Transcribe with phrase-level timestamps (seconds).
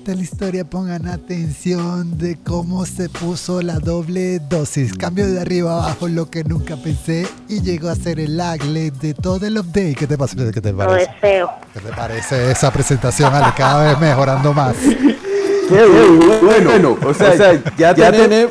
[0.00, 4.94] Esta es la historia, pongan atención de cómo se puso la doble dosis.
[4.94, 9.12] Cambio de arriba abajo lo que nunca pensé y llegó a ser el agle de
[9.12, 9.94] todo el update.
[9.96, 10.36] ¿Qué te, pasa?
[10.54, 11.10] ¿Qué te Lo parece?
[11.20, 11.50] deseo.
[11.74, 13.52] ¿Qué te parece esa presentación, Ale?
[13.54, 14.74] Cada vez mejorando más.
[14.78, 18.50] Qué bueno, o sea, ya, tenemos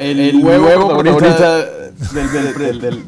[0.00, 2.32] el, el nuevo protagonista del...
[2.32, 3.04] del, del, del-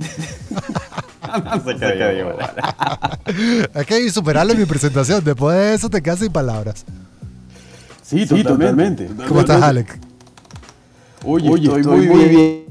[1.65, 3.69] Se cayó, bueno.
[3.75, 5.25] Hay que superarlo en mi presentación.
[5.25, 6.85] Después de eso te quedas sin palabras.
[8.09, 9.07] Sí, totalmente.
[9.29, 9.99] ¿Cómo estás, Alec?
[11.25, 12.65] Oye, estoy, muy bien.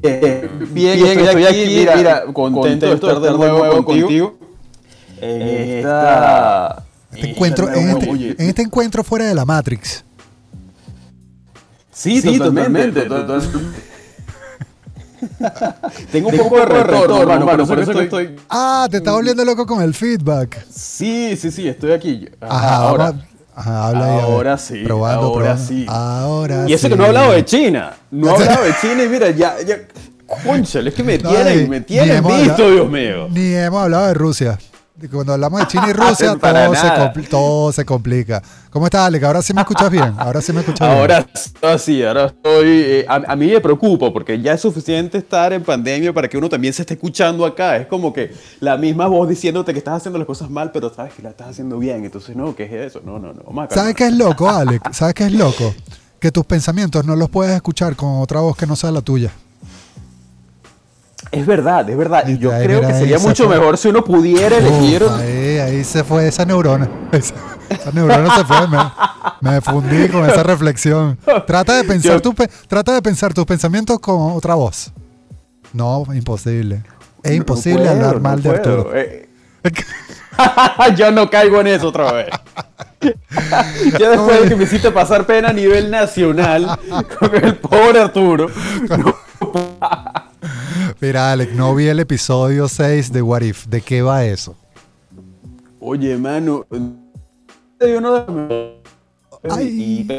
[0.74, 4.40] Bien, estoy, aquí, mira, contento de estar de nuevo contigo.
[5.22, 6.84] En esta...
[7.14, 10.04] Este encuentro, en, este, en este encuentro fuera de la Matrix.
[11.92, 13.04] Sí, totalmente.
[13.04, 13.58] totalmente.
[16.12, 18.36] Tengo un poco de retorno, hermano, por eso que estoy...
[18.50, 20.66] Ah, te estás volviendo loco con el feedback.
[20.68, 22.28] Sí, sí, sí, estoy aquí.
[22.42, 23.12] Ajá, ahora.
[23.12, 24.22] vamos habla.
[24.24, 25.68] Ahora sí, Probando, ahora probando.
[25.68, 25.86] sí.
[25.90, 26.92] Ahora Y eso sí.
[26.92, 27.94] que no he hablado de China.
[28.12, 29.78] No he hablado de China y mira, ya, ya.
[30.46, 33.28] Conchale, es que me tienen, me tienen visto, Dios mío.
[33.30, 34.60] Ni hemos hablado de Rusia.
[35.12, 38.42] Cuando hablamos de China y Rusia, todo se, todo se complica.
[38.72, 39.24] ¿Cómo estás, Alec?
[39.24, 40.16] Ahora sí me escuchas bien.
[40.18, 41.00] Ahora sí me escuchas bien.
[41.00, 41.28] Ahora
[41.62, 42.68] ah, sí, ahora estoy.
[42.68, 46.38] eh, a, a mí me preocupo porque ya es suficiente estar en pandemia para que
[46.38, 47.78] uno también se esté escuchando acá.
[47.78, 51.14] Es como que la misma voz diciéndote que estás haciendo las cosas mal, pero sabes
[51.14, 52.04] que la estás haciendo bien.
[52.04, 53.02] Entonces, no, ¿qué es eso?
[53.06, 53.68] No, no, no.
[53.70, 54.92] ¿Sabes qué es loco, Alec?
[54.94, 55.76] ¿Sabes qué es loco?
[56.20, 59.32] Que tus pensamientos no los puedes escuchar con otra voz que no sea la tuya.
[61.32, 62.28] Es verdad, es verdad.
[62.28, 65.04] Y yo Ahí, creo mira, que sería se mucho mejor si uno pudiera elegir.
[65.04, 66.90] Uf, ahí, ahí se fue esa neurona.
[67.12, 67.34] Esa,
[67.70, 68.68] esa neurona se fue.
[68.68, 68.78] Me,
[69.42, 71.18] me fundí con esa reflexión.
[71.46, 72.34] Trata de pensar, Yo- tu
[72.68, 74.92] trata de pensar tus pensamientos con otra voz.
[75.74, 76.84] No, imposible.
[77.24, 78.72] Es imposible No puedo, hablar no mal de puedo.
[78.80, 78.96] Arturo.
[78.96, 79.28] Eh,
[80.96, 82.28] yo no caigo en eso otra vez.
[84.00, 86.80] ya después de que me hiciste pasar pena a nivel nacional
[87.20, 88.48] con el pobre Arturo.
[91.00, 93.66] Mira, Alec, no vi el episodio 6 de What If.
[93.68, 94.56] ¿De qué va eso?
[95.80, 96.66] Oye, mano.
[97.80, 98.26] Yo no.
[99.50, 100.10] Ay.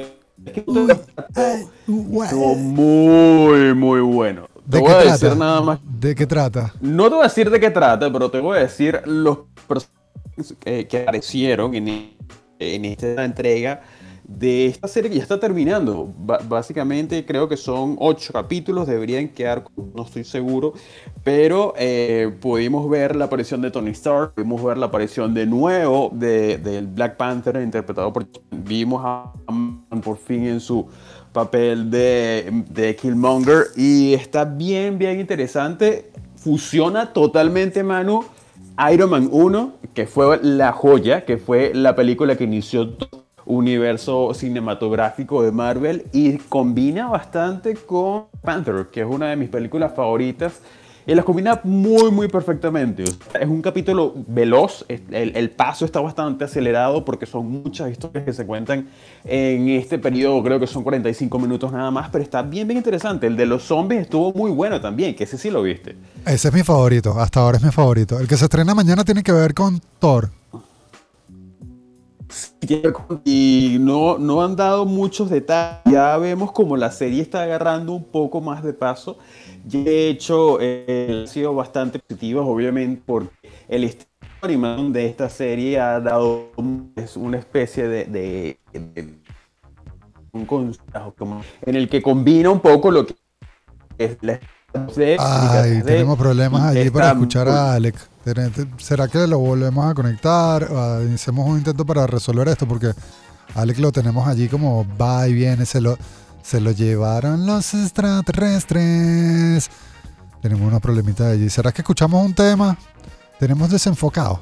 [1.87, 4.49] Muy, muy bueno.
[4.71, 5.13] Te ¿De voy qué a trata?
[5.13, 5.79] decir nada más.
[5.83, 6.75] ¿De qué trata?
[6.81, 10.55] No te voy a decir de qué trata, pero te voy a decir los personajes
[10.61, 12.15] que, que aparecieron en,
[12.61, 13.83] en esta entrega
[14.29, 16.13] de esta serie que ya está terminando.
[16.49, 20.75] Básicamente creo que son ocho capítulos, deberían quedar, no estoy seguro,
[21.25, 26.11] pero eh, pudimos ver la aparición de Tony Stark, pudimos ver la aparición de nuevo
[26.13, 28.27] de, del Black Panther interpretado por...
[28.51, 30.87] Vimos a Ant-Man por fin en su
[31.33, 36.13] papel de, de Killmonger y está bien, bien interesante.
[36.37, 38.25] Fusiona totalmente, Manu,
[38.93, 44.33] Iron Man 1, que fue la joya, que fue la película que inició todo universo
[44.35, 50.61] cinematográfico de Marvel y combina bastante con Panther, que es una de mis películas favoritas.
[51.07, 53.03] Y las combina muy, muy perfectamente.
[53.03, 58.35] Es un capítulo veloz, el, el paso está bastante acelerado porque son muchas historias que
[58.35, 58.89] se cuentan
[59.25, 63.27] en este periodo, creo que son 45 minutos nada más, pero está bien, bien interesante.
[63.27, 65.97] El de los zombies estuvo muy bueno también, que ese sí lo viste.
[66.27, 67.19] Ese es mi favorito.
[67.19, 68.21] Hasta ahora es mi favorito.
[68.21, 70.29] El que se estrena mañana tiene que ver con Thor.
[73.25, 75.81] Y no, no han dado muchos detalles.
[75.91, 79.19] Ya vemos como la serie está agarrando un poco más de paso.
[79.65, 84.09] De hecho, eh, ha sido bastante positiva, obviamente, porque el estilo
[84.47, 86.51] animación de esta serie ha dado
[86.97, 88.59] es una especie de,
[90.33, 91.15] un consejo
[91.63, 93.17] en el que combina un poco lo que
[93.99, 94.39] es la
[94.87, 97.79] de- Ay, tenemos problemas allí para escuchar a
[98.51, 100.65] ten- ¿Será que lo volvemos a conectar?
[100.65, 100.79] O
[101.15, 102.93] hacemos un intento para resolver esto porque
[103.55, 105.97] Alec lo tenemos allí como va y viene, se lo,
[106.43, 109.71] se lo llevaron los extraterrestres.
[110.43, 111.49] Tenemos unos problemitas allí.
[111.51, 112.77] ¿Será que escuchamos un tema?
[113.39, 114.41] Tenemos desenfocado.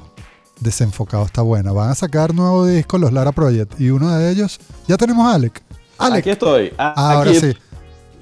[0.59, 1.71] Desenfocado está buena.
[1.71, 5.35] Van a sacar nuevo disco los Lara Project y uno de ellos ya tenemos a
[5.35, 5.61] Alec.
[5.97, 6.73] Alec, Aquí estoy.
[6.77, 7.53] Ah, Ahora aquí- sí.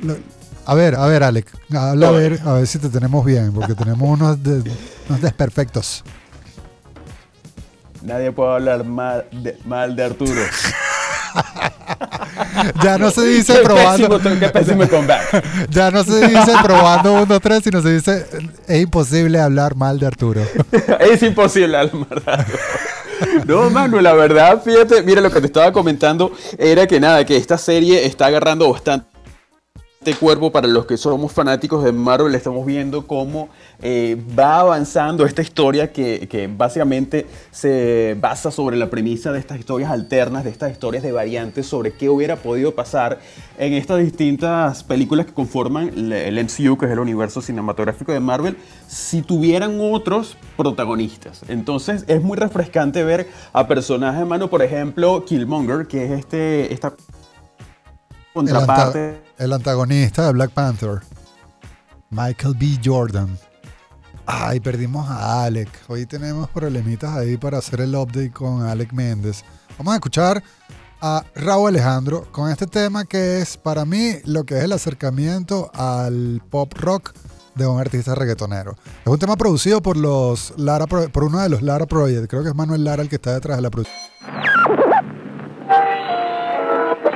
[0.01, 0.17] Lo-
[0.65, 1.47] A ver, a ver, Alec.
[1.75, 4.71] Habla a ver, a ver si te tenemos bien, porque tenemos unos, de-
[5.09, 6.03] unos desperfectos.
[8.01, 10.41] Nadie puede hablar mal de, mal de Arturo.
[12.83, 14.19] Ya no se dice Qué probando.
[14.19, 15.69] pésimo, qué pésimo comeback.
[15.69, 18.25] Ya no se dice probando 1, 2, 3, sino se dice
[18.67, 20.41] es imposible hablar mal de Arturo.
[20.99, 22.23] es imposible, Almar.
[23.45, 27.37] No, Manu, la verdad, fíjate, mira lo que te estaba comentando era que nada, que
[27.37, 29.07] esta serie está agarrando bastante
[30.05, 33.49] este cuerpo, para los que somos fanáticos de Marvel, estamos viendo cómo
[33.81, 39.57] eh, va avanzando esta historia que, que, básicamente se basa sobre la premisa de estas
[39.57, 43.17] historias alternas, de estas historias de variantes, sobre qué hubiera podido pasar
[43.57, 48.57] en estas distintas películas que conforman el MCU, que es el universo cinematográfico de Marvel,
[48.87, 51.41] si tuvieran otros protagonistas.
[51.47, 56.93] Entonces es muy refrescante ver a personajes, hermano, por ejemplo, Killmonger, que es este, esta
[58.35, 59.24] contraparte.
[59.37, 61.01] El, antagonista de Black Panther.
[62.09, 62.79] Michael B.
[62.83, 63.37] Jordan.
[64.25, 65.69] Ay, perdimos a Alec.
[65.87, 69.43] Hoy tenemos problemitas ahí para hacer el update con Alec Méndez.
[69.77, 70.41] Vamos a escuchar
[71.01, 75.69] a Raúl Alejandro con este tema que es para mí lo que es el acercamiento
[75.73, 77.13] al pop rock
[77.53, 78.75] de un artista reggaetonero.
[79.03, 82.27] Es un tema producido por los Lara por uno de los Lara Project.
[82.29, 83.95] Creo que es Manuel Lara el que está detrás de la producción.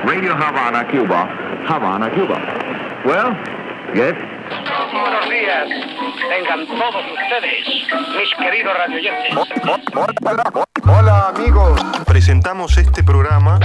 [0.04, 1.49] Radio Havana, Cuba.
[1.68, 2.38] Havana, Cuba.
[3.04, 3.36] Well,
[3.94, 4.14] yes.
[4.92, 5.68] Buenos días.
[6.28, 7.66] Tengan todos ustedes,
[8.16, 9.36] mis queridos radioyentes.
[10.86, 11.80] Hola, amigos.
[12.06, 13.60] Presentamos este programa.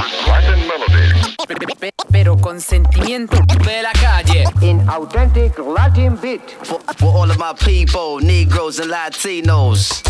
[2.12, 4.46] Pero con sentimiento de la calle.
[4.62, 6.42] In authentic Latin beat.
[6.64, 10.04] For, for all of my people, Negroes and Latinos.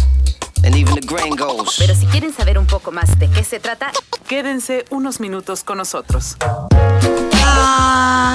[1.78, 3.92] Pero si quieren saber un poco más de qué se trata,
[4.28, 6.38] quédense unos minutos con nosotros.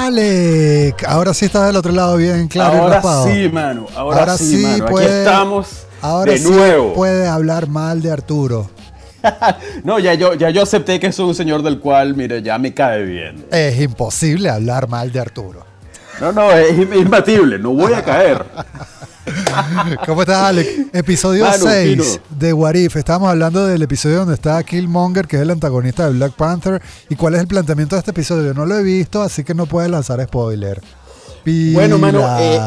[0.05, 2.83] Alec, ahora sí estás del otro lado bien claro.
[2.83, 3.87] Ahora sí, mano.
[3.95, 4.97] Ahora, sí, mano.
[4.97, 5.67] Aquí estamos
[6.01, 6.93] ahora de sí nuevo.
[6.93, 8.69] Puede hablar mal de Arturo.
[9.83, 12.73] no, ya yo, ya yo acepté que es un señor del cual, mire, ya me
[12.73, 13.45] cae bien.
[13.51, 15.65] Es imposible hablar mal de Arturo.
[16.19, 18.45] No, no, es imbatible, no voy a caer.
[20.05, 20.69] ¿Cómo estás, Alex?
[20.93, 22.95] Episodio 6 de What If.
[22.95, 26.81] Estábamos hablando del episodio donde está Killmonger, que es el antagonista de Black Panther.
[27.09, 28.53] ¿Y cuál es el planteamiento de este episodio?
[28.53, 30.81] No lo he visto, así que no puedes lanzar spoiler.
[31.73, 32.59] Bueno, mano, eh,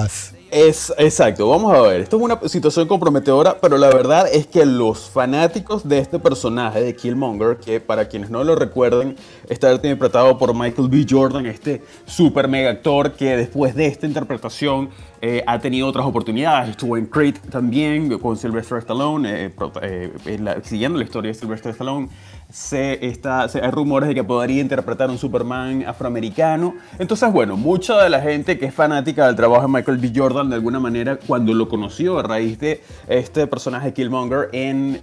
[0.55, 2.03] es exacto, vamos a ver.
[2.03, 6.81] Esto es una situación comprometedora, pero la verdad es que los fanáticos de este personaje
[6.81, 9.17] de Killmonger, que para quienes no lo recuerden,
[9.49, 11.07] está interpretado por Michael B.
[11.11, 14.91] Jordan, este super mega actor que después de esta interpretación
[15.27, 16.69] eh, ha tenido otras oportunidades.
[16.69, 22.09] Estuvo en Creed también con Sylvester Stallone, eh, eh, siguiendo la historia de Sylvester Stallone
[22.53, 26.75] se está, hay rumores de que podría interpretar un Superman afroamericano.
[26.99, 30.13] Entonces, bueno, mucha de la gente que es fanática del trabajo de Michael B.
[30.15, 35.01] Jordan, de alguna manera, cuando lo conoció a raíz de este personaje Killmonger en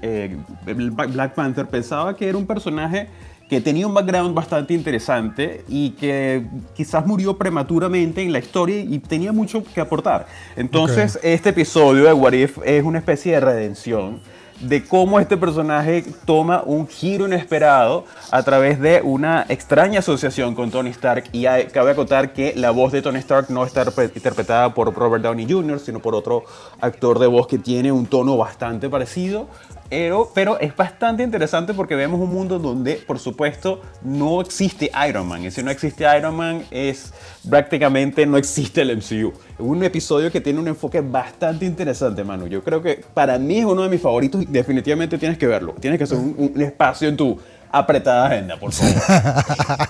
[0.65, 3.09] Black Panther, pensaba que era un personaje
[3.51, 8.97] que tenía un background bastante interesante y que quizás murió prematuramente en la historia y
[8.99, 10.25] tenía mucho que aportar.
[10.55, 14.21] Entonces, este episodio de What If es una especie de redención
[14.61, 20.71] de cómo este personaje toma un giro inesperado a través de una extraña asociación con
[20.71, 21.25] Tony Stark.
[21.33, 21.43] Y
[21.73, 23.83] cabe acotar que la voz de Tony Stark no está
[24.15, 26.45] interpretada por Robert Downey Jr., sino por otro
[26.79, 29.49] actor de voz que tiene un tono bastante parecido.
[29.91, 35.27] Pero, pero, es bastante interesante porque vemos un mundo donde, por supuesto, no existe Iron
[35.27, 35.43] Man.
[35.43, 37.13] Y si no existe Iron Man, es
[37.49, 39.33] prácticamente no existe el MCU.
[39.59, 42.47] Un episodio que tiene un enfoque bastante interesante, Manu.
[42.47, 45.75] Yo creo que para mí es uno de mis favoritos y definitivamente tienes que verlo.
[45.77, 47.37] Tienes que hacer un, un espacio en tu
[47.69, 48.95] apretada agenda, por favor.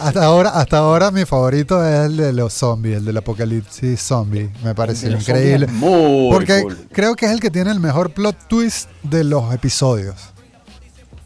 [0.00, 4.50] hasta, ahora, hasta ahora mi favorito es el de los zombies, el del apocalipsis zombie.
[4.64, 5.68] Me parece increíble.
[5.80, 10.16] porque creo que es el que tiene el mejor plot twist de los episodios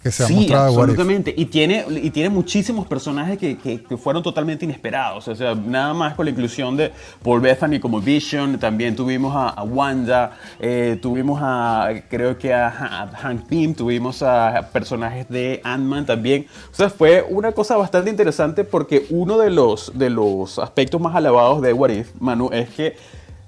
[0.05, 1.33] que se ha sí, absolutamente.
[1.35, 5.27] Y tiene, y tiene muchísimos personajes que, que, fueron totalmente inesperados.
[5.29, 6.93] O sea, nada más con la inclusión de
[7.23, 8.59] Paul Bethany como Vision.
[8.59, 10.33] También tuvimos a, Wanda.
[10.61, 12.71] Eh, tuvimos a, creo que a,
[13.17, 13.75] Hank Pym.
[13.75, 16.49] Tuvimos a personajes de Ant-Man también.
[16.71, 21.17] O sea, fue una cosa bastante interesante porque uno de los, de los aspectos más
[21.17, 22.95] alabados de What If, Manu, es que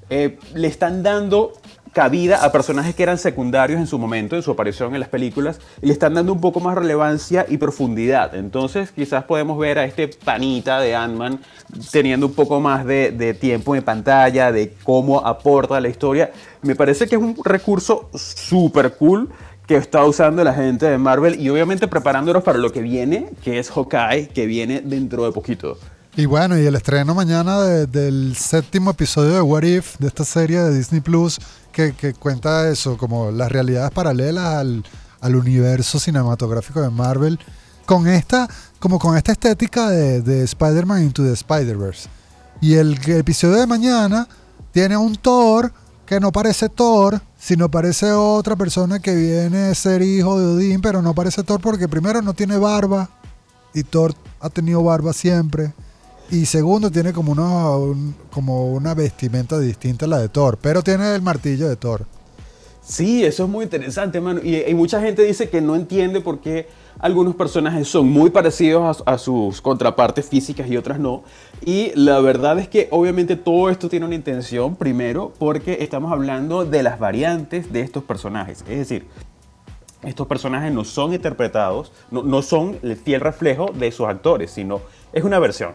[0.08, 1.52] eh, le están dando
[1.96, 5.58] cabida a personajes que eran secundarios en su momento, en su aparición en las películas,
[5.80, 8.34] y le están dando un poco más relevancia y profundidad.
[8.34, 11.40] Entonces, quizás podemos ver a este panita de Ant-Man
[11.90, 16.32] teniendo un poco más de, tiempo en pantalla, de cómo aporta la historia.
[16.60, 19.30] Me parece que es un recurso súper cool
[19.66, 23.58] que está usando la gente de Marvel y obviamente preparándonos para lo que viene, que
[23.58, 25.78] es Hawkeye, que viene dentro de poquito.
[26.18, 30.60] Y bueno, y el estreno mañana del séptimo episodio de What If, de esta serie
[30.60, 31.38] de Disney Plus,
[31.76, 34.56] que, cuenta eso, como las realidades paralelas
[35.20, 37.38] al, universo cinematográfico de Marvel,
[37.84, 42.08] con esta, como con esta estética de, de Spider-Man Into the Spider-Verse.
[42.60, 44.26] Y el, episodio de mañana
[44.72, 45.72] tiene un Thor
[46.06, 50.80] que no parece Thor, sino parece otra persona que viene a ser hijo de Odín,
[50.80, 53.10] pero no parece Thor porque primero no tiene barba,
[53.74, 55.74] y Thor ha tenido barba siempre.
[56.30, 57.94] Y segundo, tiene como,
[58.30, 62.04] como una vestimenta distinta a la de Thor, pero tiene el martillo de Thor.
[62.82, 64.40] Sí, eso es muy interesante, mano.
[64.42, 66.68] Y, y mucha gente dice que no entiende por qué
[66.98, 71.24] algunos personajes son muy parecidos a, a sus contrapartes físicas y otras no.
[71.64, 76.64] Y la verdad es que obviamente todo esto tiene una intención, primero, porque estamos hablando
[76.64, 78.64] de las variantes de estos personajes.
[78.68, 79.06] Es decir,
[80.02, 84.80] estos personajes no son interpretados, no, no son el fiel reflejo de sus actores, sino
[85.12, 85.72] es una versión.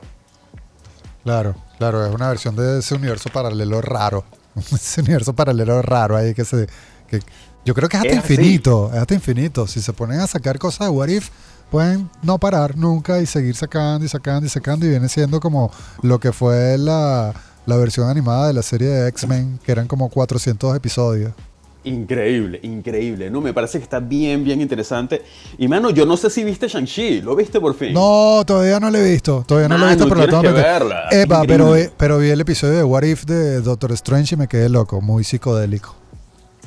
[1.24, 4.24] Claro, claro, es una versión de ese universo paralelo raro.
[4.74, 6.68] ese universo paralelo raro ahí que se...
[7.08, 7.20] Que,
[7.64, 8.34] yo creo que es hasta Es así.
[8.34, 9.68] infinito, es hasta infinito.
[9.68, 11.30] Si se ponen a sacar cosas de What If,
[11.70, 15.72] pueden no parar nunca y seguir sacando y sacando y sacando y viene siendo como
[16.02, 17.34] lo que fue la,
[17.68, 21.34] la versión animada de la serie de X-Men, que eran como 400 episodios.
[21.84, 23.32] Increíble, increíble.
[23.32, 25.24] No, me parece que está bien, bien interesante.
[25.58, 27.94] Y mano, yo no sé si viste Shang-Chi, ¿lo viste por fin?
[27.94, 29.44] No, todavía no lo he visto.
[29.48, 32.40] Todavía no lo he visto, pero tengo que verla, Epa, pero, eh, pero vi el
[32.42, 35.96] episodio de What If de Doctor Strange y me quedé loco, muy psicodélico.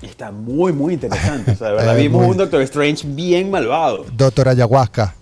[0.03, 1.53] Está muy, muy interesante.
[1.53, 4.05] O sea, de verdad, vimos muy- un Doctor Strange bien malvado.
[4.17, 5.15] Doctor Ayahuasca.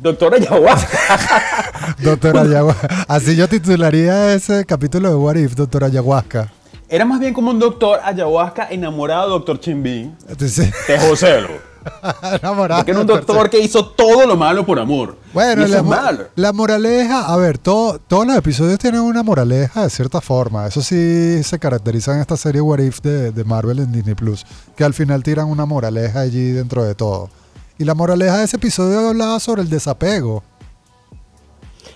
[0.00, 1.94] Doctor Ayahuasca.
[2.02, 3.04] Doctor Ayahuasca.
[3.06, 6.50] Así yo titularía ese capítulo de What If, Doctor Ayahuasca.
[6.92, 9.60] Era más bien como un Doctor Ayahuasca enamorado de Doctor.
[9.64, 11.38] Entonces, De José.
[12.42, 12.80] enamorado.
[12.80, 15.16] Porque era un doctor que hizo todo lo malo por amor.
[15.32, 16.24] Bueno, la, es mo- malo.
[16.34, 20.66] la moraleja, a ver, todo- todos los episodios tienen una moraleja de cierta forma.
[20.66, 24.44] Eso sí se caracteriza en esta serie What If de, de Marvel en Disney Plus,
[24.76, 27.30] que al final tiran una moraleja allí dentro de todo.
[27.78, 30.42] Y la moraleja de ese episodio hablaba sobre el desapego.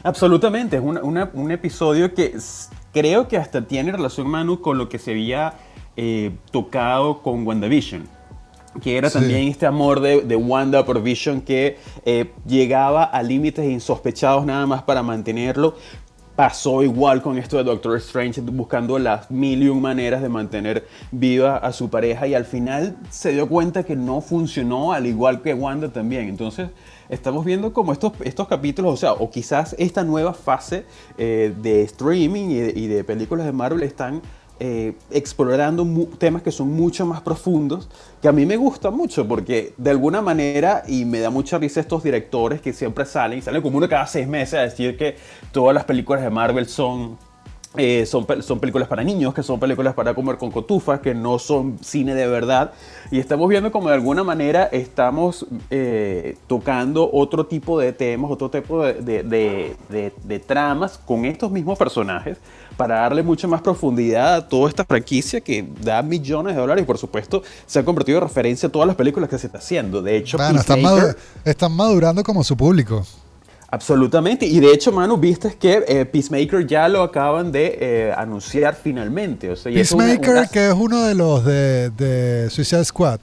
[0.02, 2.34] Absolutamente, es una- una- un episodio que
[2.94, 5.54] creo que hasta tiene relación, Manu, con lo que se había
[5.96, 8.08] eh, tocado con WandaVision.
[8.82, 9.18] Que era Sí.
[9.20, 14.66] también este amor de, de Wanda por Vision que eh, llegaba a límites insospechados nada
[14.66, 15.76] más para mantenerlo.
[16.36, 20.84] Pasó igual con esto de Doctor Strange, buscando las mil y un maneras de mantener
[21.12, 25.42] viva a su pareja y al final se dio cuenta que no funcionó, al igual
[25.42, 26.28] que Wanda también.
[26.28, 26.70] Entonces,
[27.08, 30.86] estamos viendo como estos, estos capítulos, o sea, o quizás esta nueva fase
[31.18, 34.20] eh, de streaming y de, y de películas de Marvel están
[34.60, 35.86] eh, explorando
[36.18, 37.88] temas que son mucho más profundos,
[38.22, 41.80] que a mí me gusta mucho, porque de alguna manera, y me da mucha risa
[41.80, 45.16] estos directores que siempre salen, y salen como uno cada seis meses a decir que
[45.52, 47.18] todas las películas de Marvel son
[47.76, 51.38] eh, son, son películas para niños, que son películas para comer con cotufas, que no
[51.38, 52.72] son cine de verdad.
[53.10, 58.50] Y estamos viendo como de alguna manera estamos eh, tocando otro tipo de temas, otro
[58.50, 62.38] tipo de, de- de- tramas con estos mismos personajes
[62.76, 66.86] para darle mucha más profundidad a toda esta franquicia que da millones de dólares y
[66.86, 70.02] por supuesto se ha convertido en referencia a todas las películas que se está haciendo.
[70.02, 73.04] De hecho, Bueno, están, madu- están madurando como su público.
[73.74, 74.46] Absolutamente.
[74.46, 79.50] Y de hecho, Manu, viste que eh, Peacemaker ya lo acaban de eh, anunciar finalmente.
[79.50, 83.18] O sea, una- Peacemaker, una- que es uno de los de, de Suicide Squad.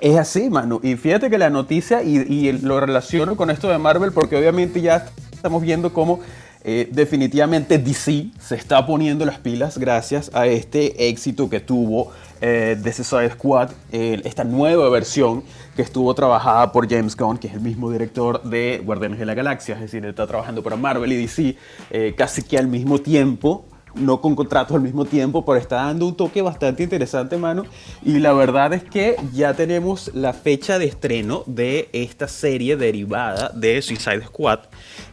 [0.00, 0.80] Es así, Manu.
[0.82, 4.80] Y fíjate que la noticia, y, y lo relaciono con esto de Marvel, porque obviamente
[4.80, 6.20] ya estamos viendo cómo
[6.62, 12.10] eh, definitivamente DC se está poniendo las pilas gracias a este éxito que tuvo
[12.46, 15.42] eh, The Suicide Squad, eh, esta nueva versión
[15.74, 19.32] que estuvo trabajada por James Gunn, que es el mismo director de Guardianes de la
[19.32, 21.56] Galaxia, es decir, está trabajando para Marvel y DC
[21.90, 26.06] eh, casi que al mismo tiempo no con contratos al mismo tiempo, pero está dando
[26.06, 27.64] un toque bastante interesante, mano.
[28.04, 33.50] Y la verdad es que ya tenemos la fecha de estreno de esta serie derivada
[33.54, 34.60] de Suicide Squad.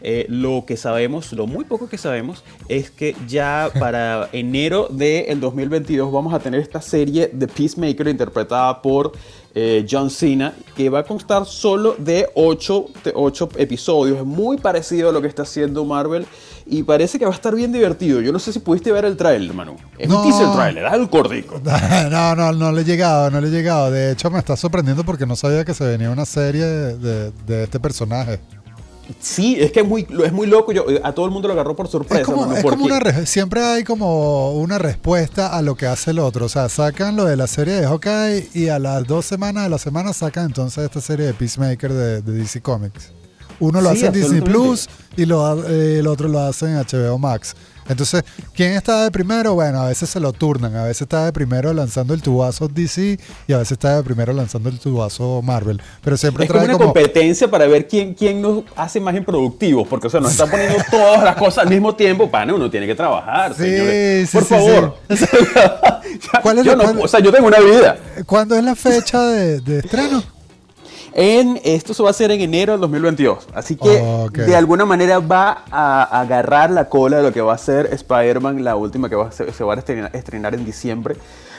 [0.00, 5.40] Eh, lo que sabemos, lo muy poco que sabemos, es que ya para enero del
[5.40, 9.12] 2022 vamos a tener esta serie de Peacemaker interpretada por
[9.54, 12.86] eh, John Cena, que va a constar solo de 8
[13.58, 14.18] episodios.
[14.18, 16.26] Es muy parecido a lo que está haciendo Marvel
[16.78, 18.20] y parece que va a estar bien divertido.
[18.20, 19.76] Yo no sé si pudiste ver el trailer, Manu.
[19.98, 20.22] Es No.
[20.22, 21.60] un teaser trailer, es algo cortico.
[22.10, 23.90] No, no, no le he llegado, no le he llegado.
[23.90, 27.64] De hecho, me está sorprendiendo porque no sabía que se venía una serie de, de
[27.64, 28.40] este personaje.
[29.20, 30.72] Sí, es que es muy, es muy loco.
[30.72, 32.20] Yo, a todo el mundo lo agarró por sorpresa.
[32.22, 36.12] Es como, es como una re- siempre hay como una respuesta a lo que hace
[36.12, 36.46] el otro.
[36.46, 39.70] O sea, sacan lo de la serie de Hawkeye y a las dos semanas de
[39.70, 43.12] la semana sacan entonces esta serie de Peacemaker de, de DC Comics.
[43.62, 44.40] Uno lo Sí, hace en Disney.
[44.40, 47.54] Plus y lo, eh, el otro lo hace en HBO Max.
[47.88, 48.22] Entonces,
[48.54, 49.54] ¿quién está de primero?
[49.54, 50.76] Bueno, a veces se lo turnan.
[50.76, 54.32] A veces está de primero lanzando el tubazo DC y a veces está de primero
[54.32, 55.82] lanzando el tubazo Marvel.
[56.02, 56.92] Pero siempre Es como trae una como...
[56.92, 60.76] competencia para ver quién, quién nos hace más improductivos, porque o sea, nos están poniendo
[60.92, 64.30] todas las cosas al mismo tiempo, pana, uno tiene que trabajar, Sí, señores.
[64.30, 64.96] sí, Por sí, favor.
[66.42, 67.96] ¿Cuál es yo la- no- cuál- o sea, yo tengo una vida.
[68.26, 70.22] ¿Cuándo es la fecha de, de estreno?
[71.14, 73.48] En, esto se va a hacer en enero del 2022.
[73.54, 74.38] Así que Ok.
[74.38, 78.64] de alguna manera va a agarrar la cola de lo que va a ser Spider-Man,
[78.64, 81.16] la última que va a ser- se va a estrenar, estrenar en diciembre.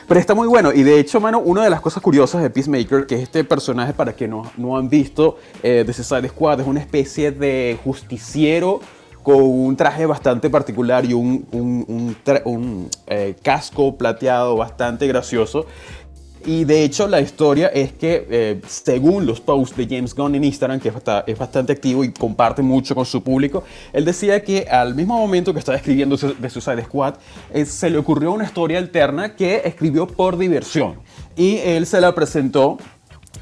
[0.07, 0.73] Pero está muy bueno.
[0.73, 3.93] Y de hecho, mano, una de las cosas curiosas de Peacemaker, que es este personaje,
[3.93, 8.81] para que no, no han visto, eh, de Suicide Squad, es una especie de justiciero
[9.23, 15.07] con un traje bastante particular y un, un- un tra- un, eh, casco plateado bastante
[15.07, 15.65] gracioso.
[16.45, 20.43] Y de hecho la historia es que eh, según los posts de James Gunn en
[20.43, 24.43] Instagram, que es basta- es bastante activo y comparte mucho con su público, él decía
[24.43, 27.15] que al mismo momento que estaba escribiendo de Suicide Squad,
[27.53, 30.95] eh, se le ocurrió una historia alterna que escribió por diversión.
[31.35, 32.77] Y él se la presentó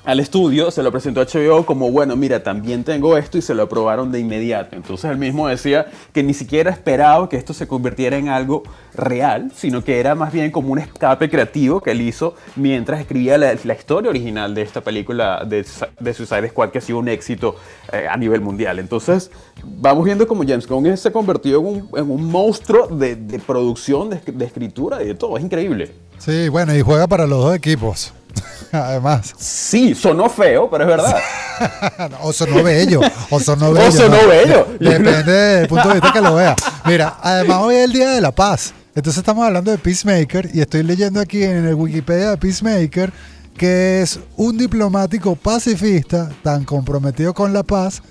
[0.03, 3.53] al estudio, se lo presentó a HBO como, bueno, mira, también tengo esto y se
[3.53, 4.75] lo aprobaron de inmediato.
[4.75, 8.63] Entonces él mismo decía que ni siquiera esperaba que esto se convirtiera en algo
[8.95, 13.38] real, sino que era más bien como un escape creativo que él hizo mientras escribía
[13.38, 15.65] la, historia original de esta película de,
[16.00, 17.55] de Suicide Squad que ha sido un éxito
[17.93, 18.79] eh, a nivel mundial.
[18.79, 19.31] Entonces
[19.63, 24.19] vamos viendo como James Gunn se ha convertido en un, monstruo de, de producción, de,
[24.25, 25.38] de escritura y de todo.
[25.38, 25.91] Es increíble.
[26.17, 28.13] Sí, bueno, y juega para los dos equipos.
[28.71, 29.33] Además.
[29.38, 31.17] Sí, sonó feo, pero es verdad.
[32.23, 33.01] O sonó bello.
[33.29, 34.27] O sonó O bello.
[34.27, 34.67] bello.
[34.79, 36.55] Depende del punto de vista que lo vea.
[36.85, 38.73] Mira, además hoy es el Día de la Paz.
[38.95, 43.13] Entonces estamos hablando de Peacemaker y estoy leyendo aquí en el Wikipedia de Peacemaker
[43.57, 48.01] que es un diplomático pacifista tan comprometido con la paz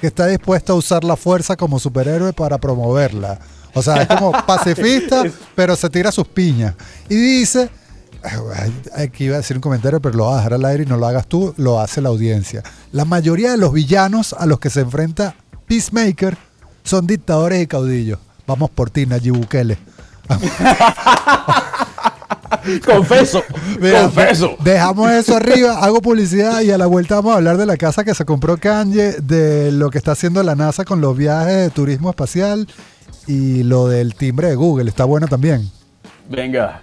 [0.00, 3.38] que está dispuesto a usar la fuerza como superhéroe para promoverla.
[3.74, 6.74] O sea, es como pacifista, pero se tira sus piñas.
[7.08, 7.70] Y dice,
[8.96, 10.96] Aquí iba a decir un comentario, pero lo voy a dejar al aire y no
[10.96, 12.62] lo hagas tú, lo hace la audiencia.
[12.92, 15.34] La mayoría de los villanos a los que se enfrenta
[15.66, 16.36] Peacemaker
[16.84, 18.18] son dictadores y caudillos.
[18.46, 19.78] Vamos por ti, Nayib Bukele.
[22.84, 23.42] confeso,
[23.80, 24.56] Mira, confeso.
[24.60, 28.04] Dejamos eso arriba, hago publicidad y a la vuelta vamos a hablar de la casa
[28.04, 31.70] que se compró Kanye, de lo que está haciendo la NASA con los viajes de
[31.70, 32.66] turismo espacial
[33.26, 34.88] y lo del timbre de Google.
[34.88, 35.70] Está bueno también.
[36.28, 36.82] Venga.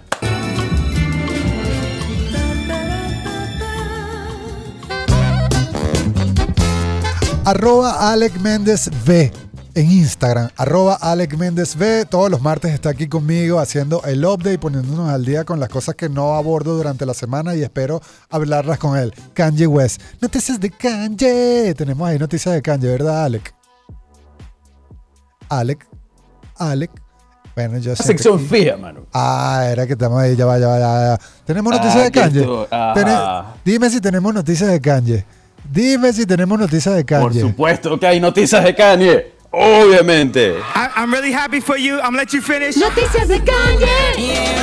[7.46, 9.30] Arroba Alec Méndez V
[9.76, 10.48] en Instagram.
[10.56, 12.04] Arroba Alec Méndez V.
[12.06, 15.94] Todos los martes está aquí conmigo haciendo el update, poniéndonos al día con las cosas
[15.94, 19.14] que no abordo durante la semana y espero hablarlas con él.
[19.32, 20.02] Kanye West.
[20.20, 21.72] Noticias de Kanye.
[21.76, 23.54] Tenemos ahí noticias de Kanye, ¿verdad, Alec?
[25.48, 25.86] Alec.
[26.56, 26.90] Alec.
[27.54, 28.02] Bueno, yo sé.
[28.02, 29.06] Sección fija, mano.
[29.14, 31.20] Ah, era que estamos ahí, ya va, ya va, ya va.
[31.44, 33.46] ¿Tenemos Ah, noticias de que Kanye?
[33.64, 35.24] Dime si tenemos noticias de Kanye.
[35.70, 37.40] Dime si tenemos noticias de Por Kanye.
[37.40, 39.32] supuesto que hay noticias de Kanye.
[39.50, 40.56] Obviamente.
[40.74, 41.98] I, I'm really happy for you.
[42.00, 42.76] I'm let you finish.
[42.76, 44.56] Noticias de Kanye.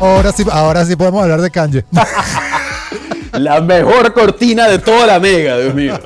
[0.00, 1.84] Ahora sí, ahora sí podemos hablar de Kanye.
[3.32, 5.98] La mejor cortina de toda la mega, Dios mío.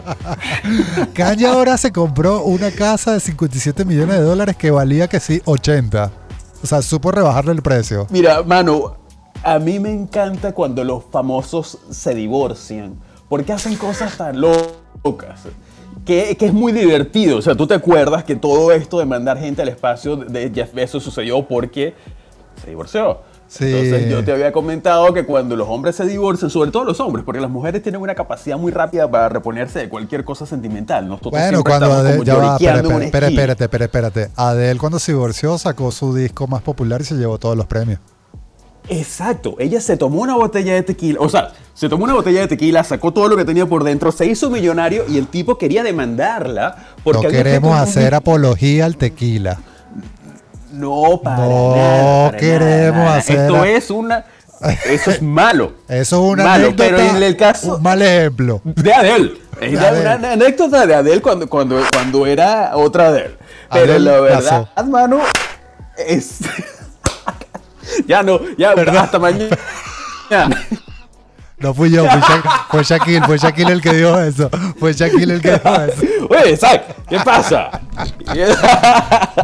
[1.14, 5.40] Kanye ahora se compró una casa de 57 millones de dólares que valía que sí
[5.46, 6.10] 80.
[6.62, 8.06] O sea, supo rebajarle el precio.
[8.10, 8.96] Mira, mano,
[9.42, 12.94] a mí me encanta cuando los famosos se divorcian.
[13.28, 15.40] Porque hacen cosas tan locas.
[16.04, 17.38] Que, que es muy divertido.
[17.38, 20.74] O sea, tú te acuerdas que todo esto de mandar gente al espacio de Jeff
[20.74, 21.94] Bezos sucedió porque
[22.62, 23.20] se divorció.
[23.46, 23.64] Sí.
[23.64, 27.24] Entonces yo te había comentado que cuando los hombres se divorcian, sobre todo los hombres,
[27.24, 31.06] porque las mujeres tienen una capacidad muy rápida para reponerse de cualquier cosa sentimental.
[31.06, 33.04] Nosotros Bueno, cuando Adele, ya va, esquina.
[33.04, 33.28] espérate,
[33.64, 34.30] espérate, espérate.
[34.36, 38.00] Adele cuando se divorció sacó su disco más popular y se llevó todos los premios.
[38.88, 42.48] Exacto, ella se tomó una botella de tequila, o sea, se tomó una botella de
[42.48, 45.82] tequila, sacó todo lo que tenía por dentro, se hizo millonario y el tipo quería
[45.82, 49.58] demandarla porque no queremos un hacer apología al tequila.
[50.72, 53.16] No, para No nada, para queremos nada.
[53.16, 54.24] hacer Esto es una,
[54.86, 55.72] eso es malo.
[55.88, 56.84] Eso es una malo, anécdota.
[56.90, 58.60] pero en el caso Un mal ejemplo.
[58.64, 63.36] de Adele, es De una- anécdota de Adele cuando, cuando, cuando era otra Adele.
[63.72, 64.88] Pero Adele la verdad, pasó.
[64.90, 65.20] mano,
[66.06, 66.38] es
[68.06, 69.56] ya no, ya hasta mañana.
[71.56, 74.50] No fui yo, fue, Sha- fue Shaquille, fue Shaquille el que dijo eso.
[74.78, 76.02] Fue Shaquille el que dijo eso.
[76.28, 77.80] Oye, Zach, ¿qué pasa?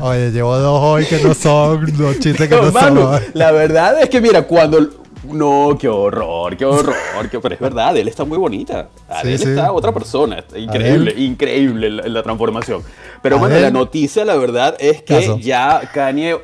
[0.02, 3.22] Oye, llevo dos hoy que no son los chistes que no Mano, son.
[3.34, 4.88] la verdad es que mira, cuando...
[5.22, 6.94] No, qué horror, qué horror,
[7.30, 8.88] qué- pero es verdad, él está muy bonita.
[9.08, 9.48] Adele sí.
[9.50, 12.82] está otra persona, está increíble, increíble la, la transformación.
[13.22, 15.38] Pero bueno, la noticia, la verdad, es que Caso.
[15.38, 16.36] ya Kanye...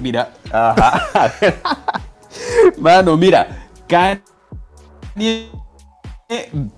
[0.00, 1.32] Mira, ajá.
[2.78, 4.22] Mano, mira, Kanye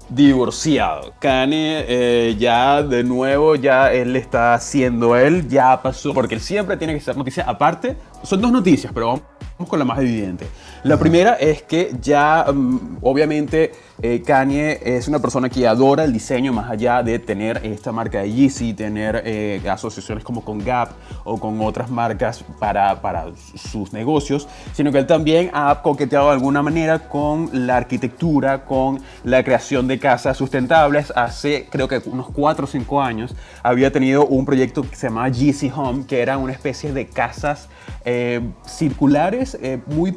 [0.08, 1.12] divorciado.
[1.18, 6.76] Kanye eh, ya de nuevo, ya él está haciendo él, ya pasó, porque él siempre
[6.76, 7.44] tiene que ser noticia.
[7.44, 9.22] Aparte, son dos noticias, pero vamos,
[9.58, 10.46] vamos con la más evidente.
[10.82, 16.12] La primera es que ya, mm, obviamente, eh, Kanye es una persona que adora el
[16.14, 20.92] diseño más allá de tener esta marca de Yeezy, tener eh, asociaciones como con Gap
[21.24, 26.32] o con otras marcas para, para sus negocios, sino que él también ha coqueteado de
[26.32, 31.12] alguna manera con la arquitectura, con la creación de casas sustentables.
[31.14, 35.28] Hace creo que unos 4 o 5 años había tenido un proyecto que se llamaba
[35.28, 37.68] Yeezy Home, que era una especie de casas
[38.06, 40.14] eh, circulares muy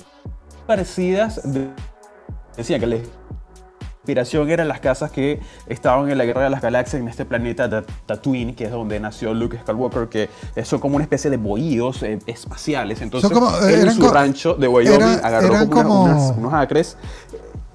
[0.63, 1.41] parecidas.
[1.43, 1.69] De,
[2.57, 2.97] decía que la
[3.97, 7.83] inspiración eran las casas que estaban en la Guerra de las Galaxias en este planeta
[8.05, 10.29] Tatooine, que es donde nació Luke Skywalker, que
[10.65, 13.01] son como una especie de bohíos eh, espaciales.
[13.01, 16.53] Entonces, como, él en su rancho de Wyoming era- agarró como, como- unas- unas- unos
[16.53, 16.97] acres.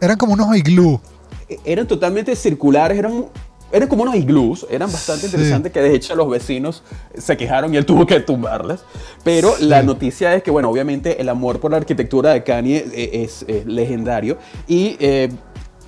[0.01, 1.01] Eran como unos iglú.
[1.49, 3.25] E- Eran totalmente circulares, eran...
[3.71, 5.27] Eran como unos iglús, eran bastante Sí.
[5.27, 6.83] interesantes que de hecho los vecinos
[7.17, 8.83] se quejaron y él tuvo que tumbarlas.
[9.25, 13.11] Pero la noticia es que, bueno, obviamente el amor por la arquitectura de Kanye eh,
[13.25, 15.29] es, eh, legendario y eh,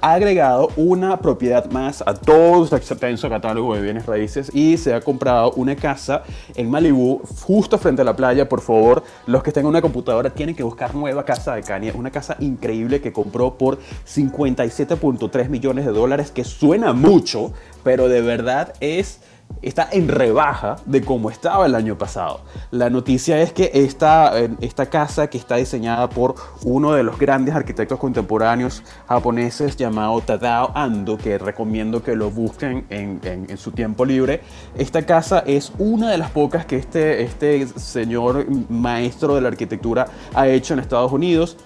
[0.00, 4.94] ha agregado una propiedad más a todo su extenso catálogo de bienes raíces y se
[4.94, 6.22] ha comprado una casa
[6.54, 8.48] en Malibu, justo frente a la playa.
[8.48, 12.10] Por favor, los que tengan una computadora tienen que buscar nueva casa de Kanye, una
[12.10, 18.74] casa increíble que compró por 57.3 millones de dólares, que suena mucho, pero de verdad
[18.80, 19.20] es
[19.62, 22.40] está en rebaja de cómo estaba el año pasado.
[22.70, 27.54] La noticia es que esta, esta casa que está diseñada por uno de los grandes
[27.54, 33.72] arquitectos contemporáneos japoneses llamado Tadao Ando, que recomiendo que lo busquen en, en- en su
[33.72, 34.40] tiempo libre,
[34.76, 40.06] esta casa es una de las pocas que este, este señor maestro de la arquitectura
[40.34, 41.56] ha hecho en Estados Unidos.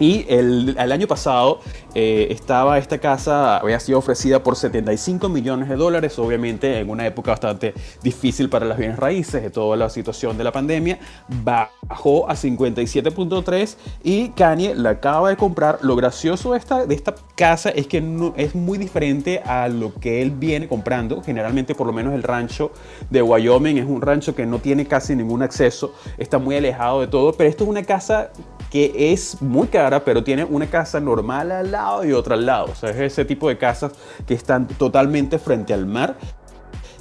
[0.00, 1.60] Y el, el año pasado
[1.94, 7.06] eh, estaba esta casa, había sido ofrecida por 75 millones de dólares, obviamente en una
[7.06, 10.98] época bastante difícil para las bienes raíces, de toda la situación de la pandemia,
[11.42, 15.78] bajó a 57.3 y Kanye la acaba de comprar.
[15.82, 19.94] Lo gracioso de esta, de esta casa es que no, es muy diferente a lo
[19.94, 21.22] que él viene comprando.
[21.22, 22.70] Generalmente, por lo menos el rancho
[23.10, 27.08] de Wyoming es un rancho que no tiene casi ningún acceso, está muy alejado de
[27.08, 28.30] todo, pero esto es una casa
[28.70, 32.66] que es muy cara, pero tiene una casa normal al lado y otra al lado.
[32.72, 33.92] O sea, es ese tipo de casas
[34.26, 36.16] que están totalmente frente al mar.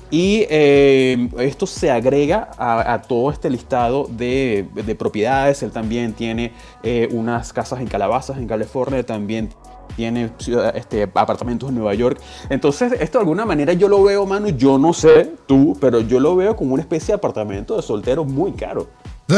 [0.09, 5.63] Y eh, esto se agrega a, a todo este listado de, de propiedades.
[5.63, 6.53] Él también tiene
[6.83, 9.49] eh, unas casas en Calabazas, en California, también
[9.97, 10.31] tiene
[10.75, 12.21] este, apartamentos en Nueva York.
[12.49, 16.19] Entonces, esto de alguna manera yo lo veo, mano, yo no sé tú, pero yo
[16.19, 18.87] lo veo como una especie de apartamento de soltero muy caro.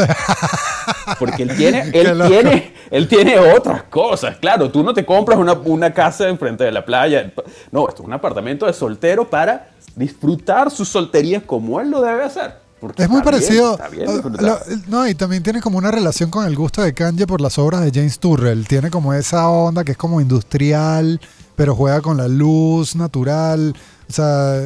[1.18, 4.36] Porque él tiene, él tiene, él tiene otras cosas.
[4.38, 7.32] Claro, tú no te compras una, una casa enfrente de la playa.
[7.70, 12.24] No, esto es un apartamento de soltero para disfrutar su soltería como él lo debe
[12.24, 12.54] hacer.
[12.80, 13.72] Porque Es muy bien, parecido.
[13.72, 14.42] está bien disfrutar.
[14.42, 14.58] lo-
[14.88, 17.82] no, y también tiene como una relación con el gusto de Kanye por las obras
[17.82, 18.66] de James Turrell.
[18.66, 21.20] Tiene como esa onda que es como industrial,
[21.56, 23.74] pero juega con la luz natural.
[24.08, 24.62] O sea,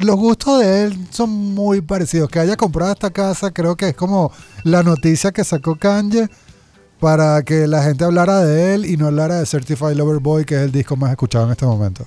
[0.00, 2.28] los gustos de él son muy parecidos.
[2.28, 4.32] Que haya comprado esta casa, creo que es como
[4.64, 6.28] la noticia que sacó Kanye
[6.98, 10.56] para que la gente hablara de él y no hablara de Certified Lover Boy, que
[10.56, 12.06] es el disco más escuchado en este momento.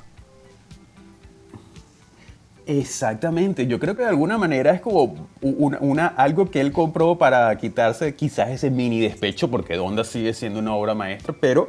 [2.65, 7.53] Exactamente, yo creo que de alguna manera es como una- algo que él compró para
[7.57, 11.67] quitarse quizás ese mini despecho, porque Donda sigue siendo una obra maestra, pero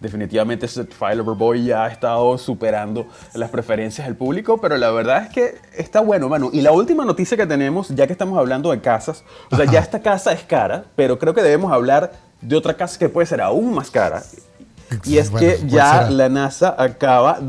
[0.00, 5.24] definitivamente Certified Lover Boy ya ha estado superando las preferencias del público, pero la verdad
[5.24, 6.50] es que está bueno, mano.
[6.52, 9.80] Y la última noticia que tenemos, ya que estamos hablando de casas, o sea, ya
[9.80, 13.40] esta casa es cara, pero creo que debemos hablar de otra casa que puede ser
[13.40, 14.22] aún más cara.
[15.04, 16.10] Y es Bueno, que ¿cuál ya será?
[16.10, 17.40] la NASA acaba,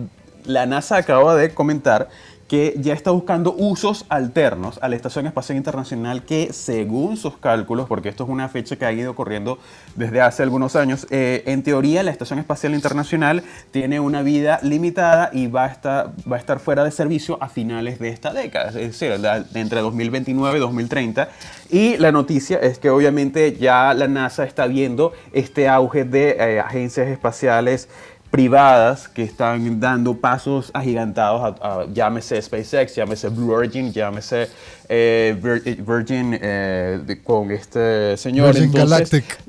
[0.46, 2.08] la NASA acaba de comentar
[2.48, 7.88] que ya está buscando usos alternos a la Estación Espacial Internacional que según sus cálculos,
[7.88, 9.60] porque esto es una fecha que ha ido corriendo
[9.96, 15.30] desde hace algunos años, eh, en teoría la Estación Espacial Internacional tiene una vida limitada
[15.34, 18.70] y va a, estar, va a estar fuera de servicio a finales de esta década,
[18.70, 19.14] es decir,
[19.54, 21.30] entre 2029 y 2030.
[21.70, 26.60] Y la noticia es que obviamente ya la NASA está viendo este auge de eh,
[26.60, 27.90] agencias espaciales
[28.32, 34.48] privadas que están dando pasos agigantados, a, a- llámese SpaceX, llámese Blue Origin, llámese
[34.90, 38.54] eh, Vir- Virgin eh, de- con este señor.
[38.54, 39.40] Virgin Galactic.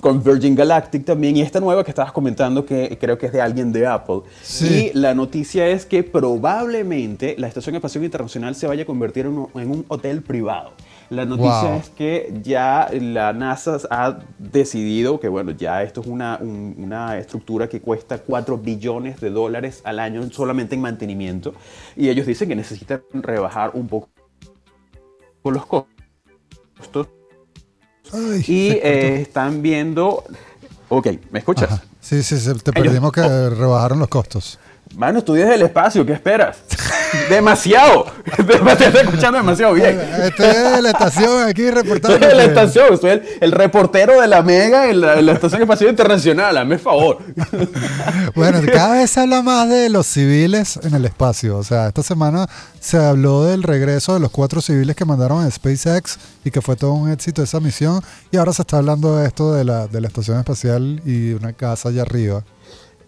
[0.00, 3.42] Con Virgin Galactic también, y esta nueva que estabas comentando que creo que es de
[3.42, 4.20] alguien de Apple.
[4.42, 4.90] Sí.
[4.94, 9.36] Y la noticia es que probablemente la Estación Espacial Internacional se vaya a convertir en
[9.36, 10.72] un, en un hotel privado.
[11.14, 11.78] La noticia Wow.
[11.78, 17.16] es que ya la NASA ha decidido que, bueno, ya esto es una, un- una
[17.18, 21.54] estructura que cuesta 4 billones de dólares al año solamente en mantenimiento.
[21.96, 24.08] Y ellos dicen que necesitan rebajar un poco
[25.44, 27.08] los costos
[28.12, 30.24] Ay, y eh, están viendo
[30.88, 31.72] Ok, ¿me escuchas?
[31.72, 31.82] Ajá.
[32.00, 34.58] Sí, sí, sí, te Ellos- perdimos que rebajaron los costos.
[34.96, 36.58] Mano, estudias del espacio, ¿qué esperas?
[37.28, 38.06] demasiado.
[38.64, 40.00] Me estás escuchando demasiado bien.
[40.22, 42.18] Estoy de la estación aquí reportando.
[42.18, 45.32] Soy de la estación, soy el, el reportero de la Mega en la, en la
[45.32, 47.18] Estación Espacial Internacional, hazme favor.
[48.34, 51.56] Bueno, cada vez se habla más de los civiles en el espacio.
[51.56, 52.46] O sea, esta semana
[52.80, 56.74] se habló del regreso de los cuatro civiles que mandaron a SpaceX y que fue
[56.76, 58.00] todo un éxito esa misión.
[58.30, 61.52] Y ahora se está hablando de esto de la, de la estación espacial y una
[61.52, 62.42] casa allá arriba.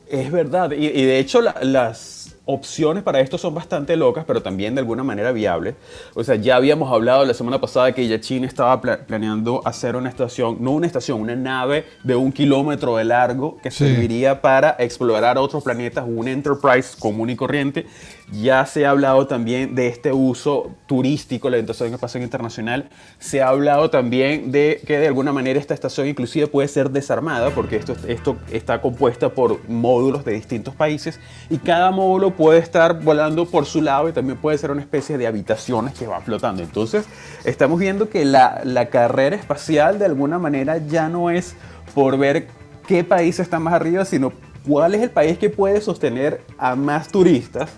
[0.09, 4.41] Es verdad, y, y de hecho la- las opciones para esto son bastante locas, pero
[4.41, 5.75] también de alguna manera viables.
[6.15, 9.97] O sea, ya habíamos hablado la semana pasada que ya China estaba pla- planeando hacer
[9.97, 13.79] una estación, no una estación, una nave de un kilómetro de largo que Sí.
[13.87, 17.87] serviría para explorar otros planetas, un Enterprise común y corriente.
[18.33, 22.89] Ya se ha hablado también de este uso turístico, la Estación Espacial Internacional.
[23.21, 27.51] Se ha hablado también de que de alguna manera esta estación inclusive puede ser desarmada,
[27.51, 33.01] porque esto, esto está compuesta por módulos de distintos países y cada módulo puede estar
[33.01, 36.65] volando por su lado y también puede ser una especie de habitaciones que van flotando.
[36.65, 37.07] Entonces,
[37.45, 41.55] estamos viendo que la, la carrera espacial de alguna manera ya no es
[41.95, 42.49] por ver
[42.89, 44.33] qué país está más arriba, sino
[44.67, 47.71] cuál es el país que puede sostener a más turistas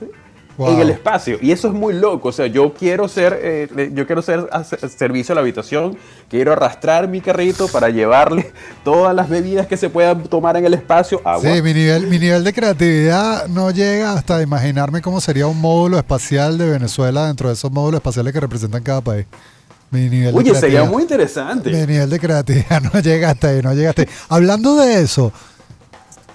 [0.59, 0.73] Wow.
[0.75, 1.38] en el espacio.
[1.40, 2.29] Y eso es muy loco.
[2.31, 5.97] O sea, yo quiero ser, eh, yo quiero ser a- servicio a la habitación,
[6.29, 8.53] quiero arrastrar mi carrito para llevarle
[8.85, 11.42] todas las bebidas que se puedan tomar en el espacio, agua.
[11.55, 15.97] Sí, mi nivel, mi nivel de creatividad no llega hasta imaginarme cómo sería un módulo
[15.97, 19.27] espacial de Venezuela dentro de esos módulos espaciales que representan cada país.
[19.90, 21.71] Mi nivel de Oye, sería muy interesante.
[21.71, 24.09] Mi nivel de creatividad no llega hasta ahí, no llega hasta ahí.
[24.29, 25.33] Hablando de eso,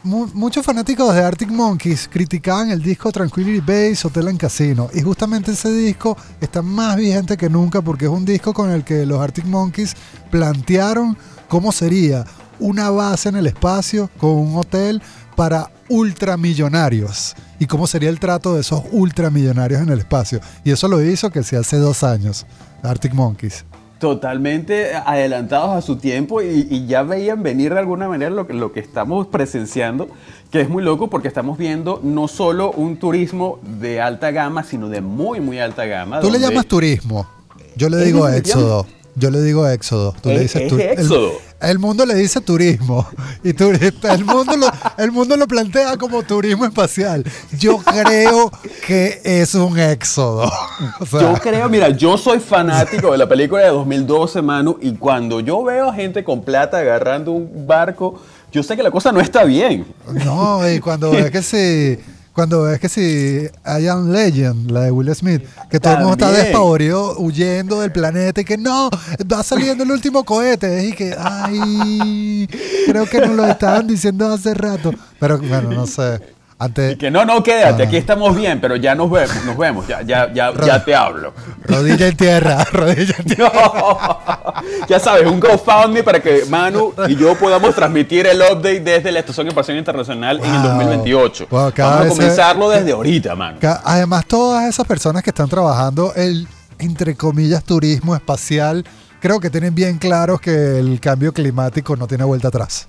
[0.03, 4.89] mu- muchos fanáticos de Arctic Monkeys criticaban el disco Tranquility Base Hotel and Casino.
[4.93, 8.83] Y justamente ese disco está más vigente que nunca porque es un disco con el
[8.83, 9.95] que los Arctic Monkeys
[10.31, 12.25] plantearon cómo sería
[12.59, 15.01] una base en el espacio con un hotel
[15.35, 20.39] para ultramillonarios y cómo sería el trato de esos ultramillonarios en el espacio.
[20.63, 22.45] Y eso lo hizo que se hace dos años,
[22.83, 23.65] Arctic Monkeys.
[24.07, 28.53] Totalmente adelantados a su tiempo y, y ya veían venir de alguna manera lo que,
[28.53, 30.09] lo que estamos presenciando,
[30.51, 34.89] que es muy loco porque estamos viendo no solo un turismo de alta gama, sino
[34.89, 36.19] de muy, muy alta gama.
[36.19, 37.25] Tú le llamas turismo.
[37.77, 38.85] Yo le digo éxodo.
[39.15, 40.13] Yo le digo éxodo.
[40.21, 41.31] Tú le Es- dices es éxodo.
[41.63, 43.08] El, mundo le dice turismo.
[43.43, 47.23] Y tu- el, mundo lo, el mundo lo plantea como turismo espacial.
[47.58, 48.52] Yo creo
[48.86, 50.52] que es un éxodo.
[50.99, 54.93] O sea, Yo creo, mira, yo soy fanático de la película de 2012, Manu, y
[54.95, 58.19] cuando yo veo a gente con plata agarrando un barco,
[58.52, 59.86] yo sé que la cosa no está bien.
[60.26, 61.99] No, y cuando ves que si.
[62.34, 63.02] Cuando ves que si
[63.63, 67.91] I Am Legend, la de Will Smith, que todo el mundo está despavorido huyendo del
[67.91, 68.89] planeta y que no,
[69.32, 70.88] va saliendo el último cohete.
[70.88, 72.50] Y que, ay,
[72.88, 74.91] creo que nos lo estaban diciendo hace rato.
[75.19, 76.19] Pero bueno, no sé.
[76.59, 77.85] Antes, Que no, no, quédate, Ah.
[77.87, 81.33] aquí estamos bien, pero ya nos vemos, nos vemos, ya, ya, ya, ya te hablo.
[81.65, 83.51] rodilla en tierra, rodilla en tierra.
[84.87, 89.19] ya sabes, un GoFundMe para que Manu y yo podamos transmitir el update desde la
[89.19, 90.69] Estación Espacial Internacional en el Wow.
[90.69, 91.47] 2028.
[91.49, 93.57] Wow, cada Vamos a comenzarlo desde ahorita, Manu.
[93.83, 96.47] Además, todas esas personas que están trabajando el,
[96.79, 98.85] entre comillas, turismo espacial,
[99.19, 102.87] creo que tienen bien claros que el cambio climático no tiene vuelta atrás.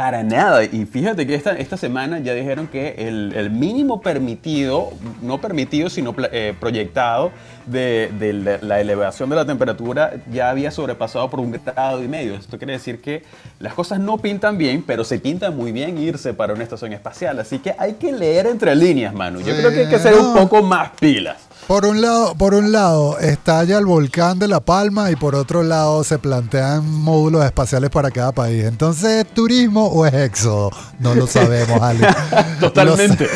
[0.00, 0.64] Para nada.
[0.64, 5.90] Y fíjate que esta, esta semana ya dijeron que el, el mínimo permitido, no permitido,
[5.90, 7.32] sino eh, proyectado
[7.66, 12.08] de, de la, la elevación de la temperatura ya había sobrepasado por un grado y
[12.08, 12.32] medio.
[12.34, 13.24] Esto quiere decir que
[13.58, 17.38] las cosas no pintan bien, pero se pinta muy bien irse para una estación espacial.
[17.38, 19.40] Así que hay que leer entre líneas, Manu.
[19.40, 21.49] Yo Sí, creo que hay que ser un poco más pilas.
[21.66, 25.62] Por un lado, por un lado estalla el volcán de La Palma y por otro
[25.62, 28.64] lado se plantean módulos espaciales para cada país.
[28.64, 30.70] Entonces, ¿es turismo o es éxodo?
[30.98, 32.08] No lo sabemos, Ale.
[32.60, 33.28] Totalmente.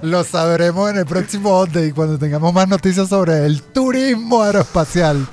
[0.00, 5.26] Lo, lo sabremos en el próximo update cuando tengamos más noticias sobre el turismo aeroespacial.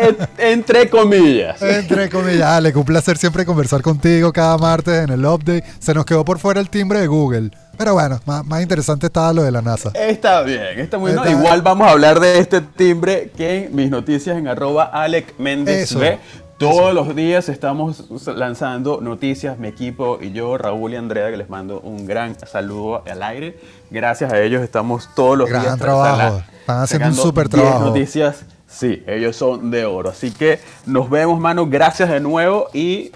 [0.00, 1.60] En- entre comillas.
[1.62, 5.64] Entre comillas, Ale, que un placer siempre conversar contigo cada martes en el update.
[5.78, 7.50] Se nos quedó por fuera el timbre de Google.
[7.76, 9.90] Pero bueno, más, más interesante estaba lo de la NASA.
[9.94, 11.22] Está bien, está muy bien.
[11.24, 15.34] Está- Igual vamos a hablar de este timbre que en mis noticias en arroba Alec
[15.38, 16.18] Méndez B.
[16.58, 18.04] Todos los días estamos
[18.36, 23.02] lanzando noticias, mi equipo y yo, Raúl y Andrea, que les mando un gran saludo
[23.10, 23.58] al aire.
[23.90, 26.16] Gracias a ellos estamos todos los Gran días trabajo.
[26.18, 27.86] sala- Están haciendo un súper 10 trabajo.
[27.86, 28.44] noticias.
[28.70, 30.10] Sí, ellos son de oro.
[30.10, 31.66] Así que nos vemos, mano.
[31.66, 33.10] Gracias de nuevo y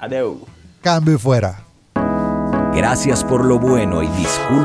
[0.00, 0.36] adiós.
[0.82, 1.60] Cambio y fuera.
[2.74, 4.54] Gracias por lo bueno y disculpa.